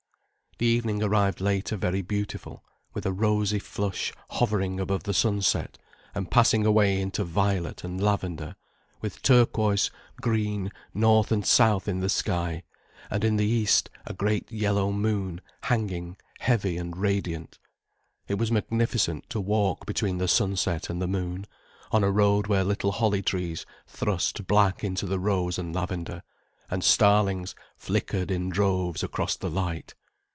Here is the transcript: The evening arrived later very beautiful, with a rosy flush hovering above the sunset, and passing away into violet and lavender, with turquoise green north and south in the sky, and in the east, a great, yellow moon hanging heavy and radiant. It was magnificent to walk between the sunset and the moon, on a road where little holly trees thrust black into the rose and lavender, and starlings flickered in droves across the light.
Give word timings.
The 0.57 0.67
evening 0.67 1.01
arrived 1.01 1.41
later 1.41 1.75
very 1.75 2.03
beautiful, 2.03 2.63
with 2.93 3.07
a 3.07 3.11
rosy 3.11 3.57
flush 3.57 4.13
hovering 4.29 4.79
above 4.79 5.05
the 5.05 5.13
sunset, 5.13 5.79
and 6.13 6.29
passing 6.29 6.67
away 6.67 7.01
into 7.01 7.23
violet 7.23 7.83
and 7.83 7.99
lavender, 7.99 8.55
with 9.01 9.23
turquoise 9.23 9.89
green 10.21 10.71
north 10.93 11.31
and 11.31 11.43
south 11.43 11.87
in 11.87 11.99
the 11.99 12.09
sky, 12.09 12.61
and 13.09 13.23
in 13.23 13.37
the 13.37 13.45
east, 13.45 13.89
a 14.05 14.13
great, 14.13 14.51
yellow 14.51 14.91
moon 14.91 15.41
hanging 15.63 16.15
heavy 16.41 16.77
and 16.77 16.95
radiant. 16.95 17.57
It 18.27 18.35
was 18.35 18.51
magnificent 18.51 19.27
to 19.31 19.41
walk 19.41 19.87
between 19.87 20.19
the 20.19 20.27
sunset 20.27 20.91
and 20.91 21.01
the 21.01 21.07
moon, 21.07 21.47
on 21.91 22.03
a 22.03 22.11
road 22.11 22.45
where 22.45 22.63
little 22.63 22.91
holly 22.91 23.23
trees 23.23 23.65
thrust 23.87 24.45
black 24.45 24.83
into 24.83 25.07
the 25.07 25.17
rose 25.17 25.57
and 25.57 25.73
lavender, 25.73 26.21
and 26.69 26.83
starlings 26.83 27.55
flickered 27.77 28.29
in 28.29 28.49
droves 28.49 29.01
across 29.01 29.35
the 29.35 29.49
light. 29.49 29.95